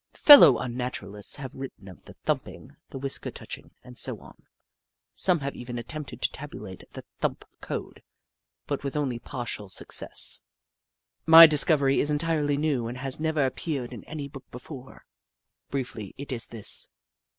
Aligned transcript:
Fellow 0.17 0.53
UnnaturaHsts 0.57 1.35
have 1.35 1.53
written 1.53 1.87
of 1.87 2.05
the 2.05 2.13
thumping, 2.15 2.75
the 2.89 2.97
whisker 2.97 3.29
touching, 3.29 3.69
and 3.83 3.99
so 3.99 4.17
on. 4.19 4.47
Some 5.13 5.41
have 5.41 5.55
even 5.55 5.77
attempted 5.77 6.23
to 6.23 6.31
tabulate 6.31 6.83
the 6.93 7.03
thump 7.19 7.45
code, 7.61 8.01
but 8.65 8.83
with 8.83 8.97
only 8.97 9.19
partial 9.19 9.69
success. 9.69 10.41
My 11.27 11.45
discovery 11.45 11.99
is 11.99 12.09
entirely 12.09 12.57
new 12.57 12.87
and 12.87 12.97
has 12.97 13.19
never 13.19 13.45
appeared 13.45 13.93
in 13.93 14.03
any 14.05 14.27
book 14.27 14.49
before. 14.49 15.05
Briefly 15.69 16.15
it 16.17 16.31
is 16.31 16.47
this. 16.47 16.89